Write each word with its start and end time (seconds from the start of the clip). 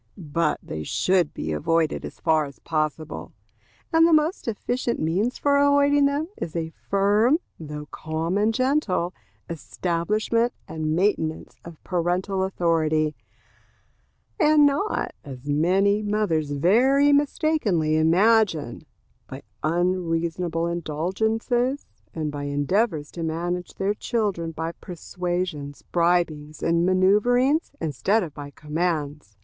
But 0.17 0.59
they 0.63 0.81
should 0.81 1.31
be 1.31 1.51
avoided 1.51 2.03
as 2.05 2.19
far 2.19 2.45
as 2.45 2.57
possible; 2.57 3.33
and 3.93 4.07
the 4.07 4.11
most 4.13 4.47
efficient 4.47 4.99
means 4.99 5.37
for 5.37 5.57
avoiding 5.59 6.07
them 6.07 6.27
is 6.37 6.55
a 6.55 6.71
firm, 6.71 7.37
though 7.59 7.85
calm 7.85 8.35
and 8.35 8.51
gentle, 8.51 9.13
establishment 9.47 10.53
and 10.67 10.95
maintenance 10.95 11.55
of 11.63 11.83
parental 11.83 12.43
authority, 12.43 13.15
and 14.39 14.65
not, 14.65 15.13
as 15.23 15.47
many 15.47 16.01
mothers 16.01 16.49
very 16.49 17.13
mistakingly 17.13 17.95
imagine, 17.95 18.87
by 19.29 19.43
unreasonable 19.61 20.65
indulgences, 20.65 21.85
and 22.11 22.31
by 22.31 22.45
endeavors 22.45 23.11
to 23.11 23.21
manage 23.21 23.75
their 23.75 23.93
children 23.93 24.49
by 24.49 24.71
persuasions, 24.71 25.83
bribings, 25.91 26.63
and 26.63 26.87
manoeuvrings, 26.87 27.69
instead 27.79 28.23
of 28.23 28.33
by 28.33 28.49
commands. 28.49 29.37